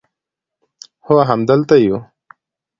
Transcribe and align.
هو 1.05 1.15
همدلته 1.29 1.75
یو 1.85 1.97